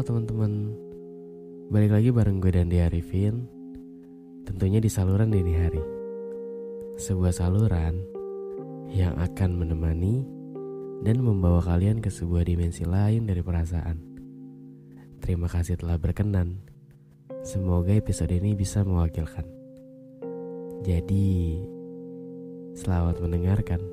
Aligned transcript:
Halo 0.00 0.16
teman-teman 0.16 0.72
Balik 1.68 1.92
lagi 1.92 2.08
bareng 2.08 2.40
gue 2.40 2.48
dan 2.56 2.72
Arifin 2.72 3.44
Tentunya 4.48 4.80
di 4.80 4.88
saluran 4.88 5.28
dini 5.28 5.52
hari 5.52 5.84
Sebuah 6.96 7.36
saluran 7.36 8.00
yang 8.88 9.12
akan 9.20 9.60
menemani 9.60 10.24
dan 11.04 11.20
membawa 11.20 11.60
kalian 11.60 12.00
ke 12.00 12.08
sebuah 12.08 12.48
dimensi 12.48 12.88
lain 12.88 13.28
dari 13.28 13.44
perasaan. 13.44 14.00
Terima 15.20 15.52
kasih 15.52 15.76
telah 15.76 16.00
berkenan. 16.00 16.64
Semoga 17.44 17.92
episode 17.92 18.32
ini 18.32 18.56
bisa 18.56 18.80
mewakilkan. 18.80 19.44
Jadi, 20.80 21.60
selamat 22.72 23.20
mendengarkan. 23.20 23.84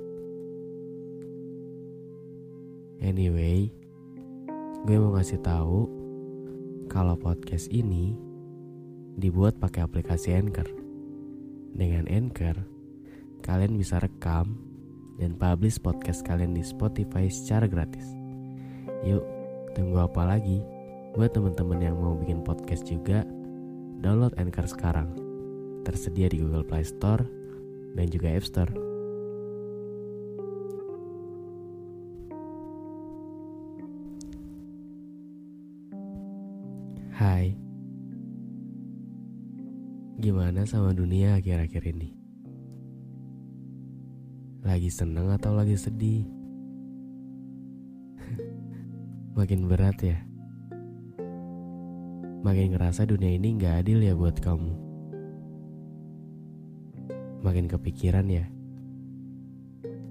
Anyway, 3.04 3.76
gue 4.88 4.96
mau 5.04 5.20
ngasih 5.20 5.44
tahu 5.44 5.96
kalau 6.98 7.13
podcast 7.13 7.70
ini 7.70 8.17
dibuat 9.21 9.62
pakai 9.62 9.85
aplikasi 9.85 10.34
Anchor. 10.34 10.65
Dengan 11.77 12.09
Anchor, 12.09 12.57
kalian 13.45 13.77
bisa 13.77 14.01
rekam 14.01 14.57
dan 15.21 15.37
publish 15.37 15.77
podcast 15.77 16.25
kalian 16.25 16.57
di 16.57 16.65
Spotify 16.65 17.29
secara 17.29 17.70
gratis. 17.70 18.01
Yuk, 19.05 19.21
tunggu 19.77 20.01
apa 20.09 20.25
lagi? 20.25 20.57
Buat 21.13 21.37
teman-teman 21.37 21.85
yang 21.85 22.01
mau 22.01 22.18
bikin 22.18 22.41
podcast 22.41 22.90
juga, 22.90 23.21
download 24.01 24.34
Anchor 24.41 24.65
sekarang. 24.65 25.13
Tersedia 25.85 26.34
di 26.34 26.41
Google 26.41 26.65
Play 26.65 26.81
Store 26.81 27.21
dan 27.93 28.09
juga 28.09 28.34
App 28.34 28.49
Store. 28.49 28.87
Hai, 37.18 37.49
gimana 40.21 40.70
sama 40.70 40.93
dunia 40.93 41.41
akhir-akhir 41.41 41.98
ini? 41.98 42.13
Lagi 44.62 44.93
seneng 44.93 45.34
atau 45.34 45.57
lagi 45.57 45.74
sedih? 45.74 46.29
Makin 49.41 49.65
berat 49.65 49.98
ya? 50.05 50.21
Makin 52.46 52.77
ngerasa 52.77 53.09
dunia 53.09 53.34
ini 53.34 53.57
gak 53.57 53.81
adil 53.81 54.05
ya 54.05 54.13
buat 54.13 54.37
kamu? 54.37 54.77
Makin 57.41 57.65
kepikiran 57.65 58.29
ya? 58.29 58.46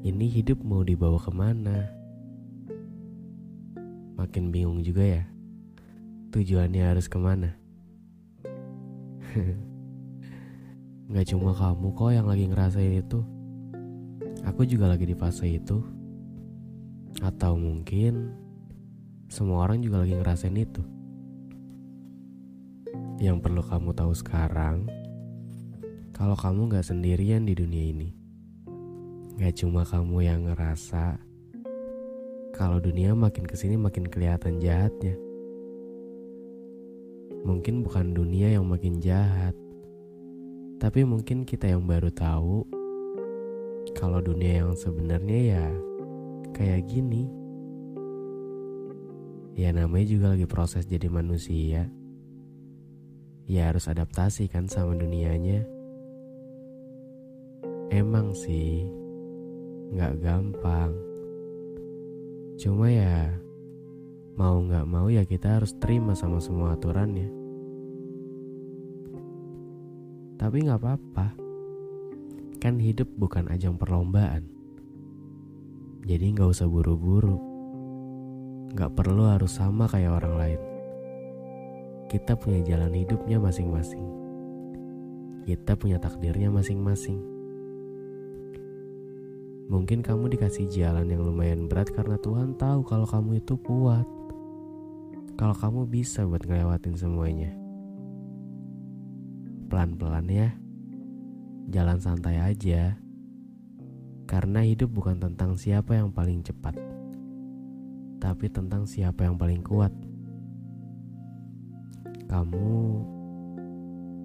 Ini 0.03 0.27
hidup 0.27 0.59
mau 0.67 0.83
dibawa 0.83 1.23
ke 1.23 1.31
mana? 1.31 1.87
Makin 4.19 4.51
bingung 4.51 4.83
juga 4.83 5.07
ya? 5.07 5.36
Tujuannya 6.31 6.83
harus 6.83 7.07
ke 7.11 7.19
mana? 7.21 7.55
Gak 11.13 11.27
cuma 11.31 11.55
kamu 11.55 11.87
kok 11.95 12.11
yang 12.11 12.27
lagi 12.27 12.51
ngerasain 12.51 12.99
itu 12.99 13.23
Aku 14.47 14.63
juga 14.63 14.87
lagi 14.87 15.03
di 15.11 15.17
fase 15.19 15.59
itu. 15.59 15.83
Atau 17.19 17.59
mungkin 17.59 18.31
semua 19.27 19.67
orang 19.67 19.83
juga 19.83 20.07
lagi 20.07 20.15
ngerasain 20.15 20.55
itu. 20.55 20.87
Yang 23.19 23.43
perlu 23.43 23.63
kamu 23.67 23.91
tahu 23.91 24.13
sekarang, 24.15 24.87
kalau 26.15 26.39
kamu 26.39 26.79
gak 26.79 26.87
sendirian 26.87 27.43
di 27.43 27.59
dunia 27.59 27.85
ini. 27.91 28.09
Gak 29.43 29.67
cuma 29.67 29.83
kamu 29.83 30.17
yang 30.23 30.41
ngerasa 30.47 31.19
kalau 32.55 32.81
dunia 32.81 33.13
makin 33.13 33.45
ke 33.45 33.59
sini 33.59 33.75
makin 33.75 34.07
kelihatan 34.07 34.63
jahatnya. 34.63 35.26
Mungkin 37.47 37.87
bukan 37.87 38.11
dunia 38.11 38.59
yang 38.59 38.67
makin 38.67 38.99
jahat, 38.99 39.55
tapi 40.83 41.07
mungkin 41.07 41.47
kita 41.47 41.71
yang 41.71 41.87
baru 41.87 42.11
tahu 42.11 42.67
kalau 43.95 44.19
dunia 44.19 44.67
yang 44.67 44.75
sebenarnya 44.75 45.39
ya 45.55 45.67
kayak 46.51 46.91
gini. 46.91 47.31
Ya 49.55 49.71
namanya 49.71 50.11
juga 50.11 50.27
lagi 50.35 50.45
proses 50.51 50.91
jadi 50.91 51.07
manusia. 51.07 51.87
Ya 53.47 53.71
harus 53.71 53.87
adaptasi 53.87 54.51
kan 54.51 54.67
sama 54.67 54.99
dunianya. 54.99 55.63
Emang 57.95 58.35
sih 58.35 58.85
nggak 59.95 60.19
gampang. 60.19 60.91
Cuma 62.59 62.91
ya 62.91 63.31
mau 64.37 64.61
nggak 64.61 64.87
mau 64.87 65.09
ya 65.09 65.25
kita 65.25 65.59
harus 65.61 65.75
terima 65.81 66.13
sama 66.13 66.39
semua 66.39 66.77
aturannya. 66.77 67.29
Tapi 70.37 70.57
nggak 70.63 70.81
apa-apa 70.81 71.47
Kan 72.57 72.81
hidup 72.81 73.07
bukan 73.21 73.53
ajang 73.53 73.77
perlombaan. 73.77 74.49
Jadi 76.03 76.35
gak 76.35 76.57
usah 76.57 76.67
buru-buru. 76.67 77.39
Gak 78.73 78.97
perlu 78.97 79.29
harus 79.29 79.55
sama 79.61 79.85
kayak 79.85 80.19
orang 80.19 80.35
lain. 80.35 80.61
Kita 82.09 82.35
punya 82.35 82.65
jalan 82.65 82.91
hidupnya 82.97 83.37
masing-masing. 83.37 84.03
Kita 85.45 85.77
punya 85.77 86.01
takdirnya 86.01 86.49
masing-masing. 86.49 87.21
Mungkin 89.71 90.01
kamu 90.01 90.35
dikasih 90.35 90.67
jalan 90.67 91.07
yang 91.07 91.23
lumayan 91.23 91.71
berat 91.71 91.95
karena 91.95 92.19
Tuhan 92.19 92.59
tahu 92.59 92.83
kalau 92.83 93.05
kamu 93.05 93.45
itu 93.45 93.55
kuat. 93.61 94.07
Kalau 95.37 95.53
kamu 95.53 95.85
bisa 95.89 96.25
buat 96.25 96.45
ngelewatin 96.49 96.97
semuanya. 96.97 97.53
Pelan-pelan 99.69 100.29
ya 100.33 100.49
jalan 101.71 101.99
santai 101.99 102.39
aja. 102.39 102.95
Karena 104.27 104.67
hidup 104.67 104.91
bukan 104.91 105.23
tentang 105.23 105.55
siapa 105.55 105.95
yang 105.95 106.11
paling 106.11 106.43
cepat, 106.43 106.75
tapi 108.19 108.51
tentang 108.51 108.83
siapa 108.83 109.23
yang 109.23 109.39
paling 109.39 109.63
kuat. 109.63 109.95
Kamu 112.27 112.71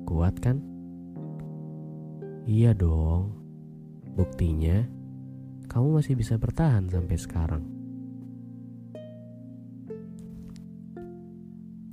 kuat 0.10 0.42
kan? 0.42 0.58
Iya 2.50 2.74
dong. 2.74 3.38
Buktinya, 4.18 4.90
kamu 5.70 6.02
masih 6.02 6.18
bisa 6.18 6.42
bertahan 6.42 6.90
sampai 6.90 7.18
sekarang. 7.22 7.81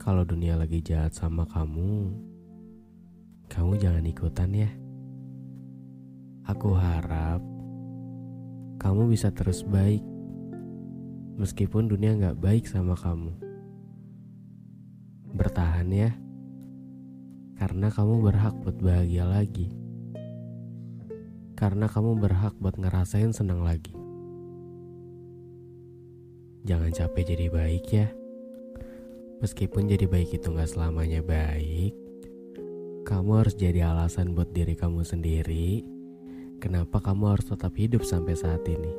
Kalau 0.08 0.24
dunia 0.24 0.56
lagi 0.56 0.80
jahat 0.80 1.12
sama 1.12 1.44
kamu, 1.44 2.16
kamu 3.52 3.76
jangan 3.76 4.08
ikutan 4.08 4.48
ya. 4.56 4.70
Aku 6.48 6.72
harap 6.72 7.44
kamu 8.81 9.12
bisa 9.12 9.28
terus 9.37 9.60
baik 9.69 10.00
meskipun 11.37 11.93
dunia 11.93 12.16
gak 12.16 12.40
baik 12.40 12.64
sama 12.64 12.96
kamu. 12.96 13.37
Bertahan 15.37 15.93
ya, 15.93 16.16
karena 17.60 17.93
kamu 17.93 18.32
berhak 18.32 18.56
buat 18.64 18.81
bahagia 18.81 19.28
lagi. 19.28 19.69
Karena 21.52 21.84
kamu 21.84 22.16
berhak 22.16 22.56
buat 22.56 22.81
ngerasain 22.81 23.37
senang 23.37 23.60
lagi. 23.60 23.93
Jangan 26.64 26.96
capek 26.96 27.37
jadi 27.37 27.52
baik 27.52 27.87
ya. 27.93 28.08
Meskipun 29.38 29.87
jadi 29.87 30.11
baik 30.11 30.35
itu 30.35 30.50
gak 30.50 30.70
selamanya 30.70 31.23
baik, 31.23 31.94
kamu 33.06 33.31
harus 33.44 33.55
jadi 33.55 33.90
alasan 33.94 34.35
buat 34.35 34.50
diri 34.50 34.75
kamu 34.75 35.06
sendiri 35.06 35.99
Kenapa 36.58 36.99
kamu 36.99 37.38
harus 37.38 37.46
tetap 37.55 37.70
hidup 37.79 38.02
sampai 38.02 38.35
saat 38.35 38.67
ini? 38.67 38.90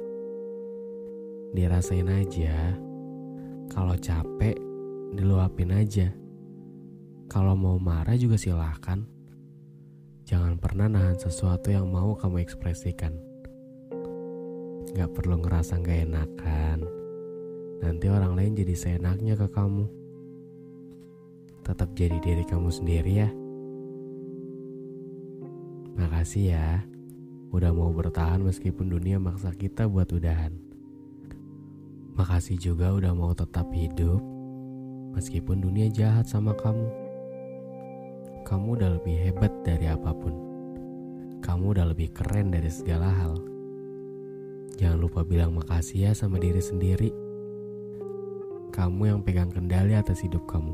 Dirasain 1.51 2.07
aja. 2.07 2.71
Kalau 3.67 3.99
capek, 3.99 4.55
diluapin 5.11 5.75
aja. 5.75 6.07
Kalau 7.27 7.59
mau 7.59 7.75
marah 7.75 8.15
juga 8.15 8.39
silahkan. 8.39 9.03
Jangan 10.23 10.55
pernah 10.55 10.87
nahan 10.87 11.19
sesuatu 11.19 11.67
yang 11.67 11.91
mau 11.91 12.15
kamu 12.15 12.39
ekspresikan. 12.39 13.11
Gak 14.95 15.11
perlu 15.11 15.43
ngerasa 15.43 15.83
gak 15.83 15.99
enakan. 16.07 16.87
Nanti 17.83 18.07
orang 18.07 18.39
lain 18.39 18.55
jadi 18.55 18.71
seenaknya 18.71 19.35
ke 19.35 19.51
kamu. 19.51 19.98
Tetap 21.69 21.93
jadi 21.93 22.17
diri 22.17 22.41
kamu 22.49 22.73
sendiri 22.73 23.13
ya. 23.13 23.29
Makasih 25.93 26.57
ya, 26.57 26.81
udah 27.53 27.69
mau 27.69 27.93
bertahan 27.93 28.41
meskipun 28.41 28.89
dunia 28.89 29.21
maksa 29.21 29.53
kita 29.53 29.85
buat 29.85 30.09
udahan. 30.09 30.57
Makasih 32.17 32.57
juga 32.57 32.89
udah 32.97 33.13
mau 33.13 33.37
tetap 33.37 33.69
hidup 33.69 34.17
meskipun 35.13 35.61
dunia 35.61 35.93
jahat 35.93 36.25
sama 36.25 36.57
kamu 36.57 37.09
kamu 38.49 38.81
udah 38.81 38.89
lebih 38.97 39.13
hebat 39.29 39.53
dari 39.61 39.85
apa 39.85 40.09
pun. 40.09 40.33
Kamu 41.45 41.77
udah 41.77 41.85
lebih 41.93 42.09
keren 42.17 42.49
dari 42.49 42.65
segala 42.73 43.05
hal. 43.05 43.37
Jangan 44.73 44.97
lupa 44.97 45.21
bilang 45.21 45.53
makasih 45.53 46.09
ya 46.09 46.11
sama 46.17 46.41
diri 46.41 46.57
sendiri. 46.57 47.13
Kamu 48.73 49.05
yang 49.05 49.21
pegang 49.21 49.53
kendali 49.53 49.93
atas 49.93 50.25
hidup 50.25 50.49
kamu, 50.49 50.73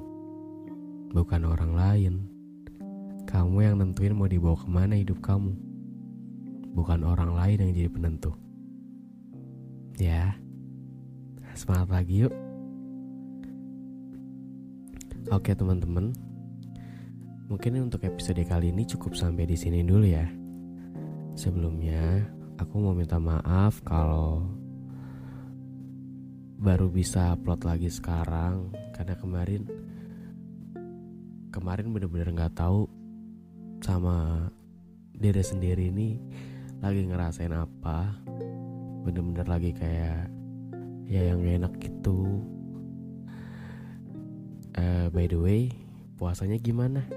bukan 1.15 1.47
orang 1.47 1.71
lain. 1.71 2.13
Kamu 3.23 3.63
yang 3.63 3.79
nentuin 3.79 4.11
mau 4.11 4.27
dibawa 4.27 4.59
ke 4.59 4.67
mana 4.67 4.99
hidup 4.99 5.23
kamu, 5.23 5.55
bukan 6.75 7.07
orang 7.07 7.31
lain 7.31 7.63
yang 7.63 7.71
jadi 7.71 7.89
penentu. 7.89 8.35
Ya, 9.95 10.35
semangat 11.55 11.87
lagi 12.03 12.27
yuk. 12.27 12.35
Oke 15.33 15.57
teman-teman, 15.57 16.13
Mungkin 17.45 17.77
untuk 17.77 18.01
episode 18.01 18.41
kali 18.41 18.73
ini 18.73 18.89
cukup 18.89 19.13
sampai 19.13 19.45
di 19.45 19.53
sini 19.53 19.85
dulu 19.85 20.01
ya. 20.01 20.25
Sebelumnya, 21.37 22.25
aku 22.57 22.81
mau 22.81 22.97
minta 22.97 23.21
maaf 23.21 23.85
kalau 23.85 24.49
baru 26.57 26.89
bisa 26.89 27.37
upload 27.37 27.61
lagi 27.61 27.85
sekarang 27.93 28.73
karena 28.97 29.13
kemarin 29.21 29.61
kemarin 31.55 31.95
bener-bener 31.95 32.35
nggak 32.35 32.59
tahu 32.59 32.91
sama 33.79 34.47
diri 35.15 35.39
sendiri 35.39 35.87
ini 35.87 36.19
lagi 36.83 37.07
ngerasain 37.07 37.55
apa 37.55 38.11
bener-bener 39.07 39.47
lagi 39.47 39.71
kayak 39.71 40.27
ya 41.07 41.31
yang 41.31 41.39
gak 41.39 41.57
enak 41.63 41.73
gitu 41.79 42.43
uh, 44.75 45.07
by 45.15 45.23
the 45.31 45.39
way 45.39 45.71
puasanya 46.19 46.59
gimana 46.59 47.07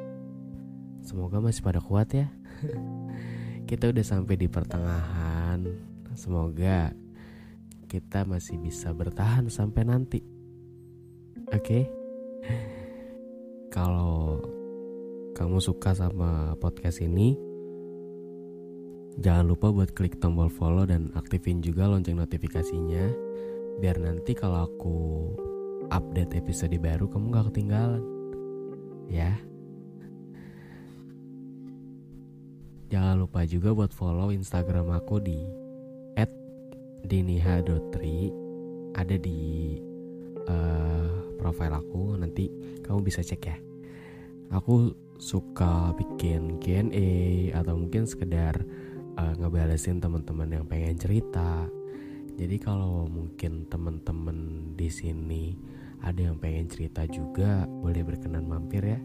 Semoga 1.09 1.41
masih 1.41 1.65
pada 1.65 1.81
kuat 1.81 2.13
ya. 2.13 2.29
kita 3.71 3.89
udah 3.89 4.05
sampai 4.05 4.37
di 4.37 4.45
pertengahan. 4.45 5.65
Semoga 6.13 6.93
kita 7.89 8.29
masih 8.29 8.61
bisa 8.61 8.93
bertahan 8.93 9.49
sampai 9.49 9.89
nanti. 9.89 10.21
Oke. 11.49 11.65
Okay? 11.65 11.85
Kalau 13.69 14.41
kamu 15.37 15.61
suka 15.61 15.93
sama 15.93 16.57
podcast 16.57 17.05
ini, 17.05 17.37
jangan 19.21 19.45
lupa 19.45 19.69
buat 19.69 19.93
klik 19.93 20.17
tombol 20.17 20.49
follow 20.49 20.89
dan 20.89 21.13
aktifin 21.13 21.61
juga 21.61 21.85
lonceng 21.85 22.17
notifikasinya 22.17 23.13
biar 23.79 24.01
nanti 24.03 24.35
kalau 24.35 24.67
aku 24.67 24.97
update 25.93 26.35
episode 26.35 26.75
baru 26.81 27.07
kamu 27.07 27.31
gak 27.31 27.47
ketinggalan. 27.55 28.05
Ya. 29.07 29.37
Jangan 32.89 33.21
lupa 33.21 33.45
juga 33.45 33.77
buat 33.77 33.93
follow 33.93 34.33
Instagram 34.33 34.97
aku 34.97 35.21
di 35.21 35.39
@diniha.tri 37.05 38.33
ada 38.97 39.17
di 39.21 39.41
uh, 40.49 41.07
profile 41.37 41.79
aku 41.79 42.17
nanti 42.19 42.51
kamu 42.83 43.05
bisa 43.05 43.21
cek 43.21 43.43
ya. 43.45 43.57
Aku 44.49 44.97
suka 45.21 45.93
bikin 45.93 46.57
Q&A 46.63 47.53
atau 47.53 47.77
mungkin 47.77 48.09
sekedar 48.09 48.65
uh, 49.19 49.35
ngebalesin 49.37 50.01
teman-teman 50.01 50.49
yang 50.49 50.65
pengen 50.65 50.97
cerita. 50.97 51.69
Jadi 52.39 52.57
kalau 52.63 53.11
mungkin 53.11 53.67
teman-teman 53.67 54.73
di 54.79 54.89
sini 54.89 55.59
ada 55.99 56.31
yang 56.31 56.39
pengen 56.39 56.71
cerita 56.71 57.03
juga, 57.11 57.67
boleh 57.67 58.07
berkenan 58.07 58.47
mampir 58.47 58.87
ya. 58.87 59.01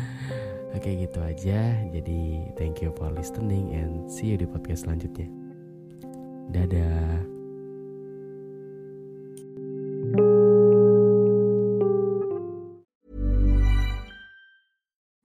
Oke 0.74 0.96
gitu 0.96 1.20
aja. 1.20 1.76
Jadi 1.92 2.50
thank 2.56 2.80
you 2.80 2.90
for 2.96 3.12
listening 3.12 3.76
and 3.76 4.08
see 4.08 4.32
you 4.32 4.40
di 4.40 4.48
podcast 4.48 4.88
selanjutnya. 4.88 5.28
Dadah. 6.50 7.33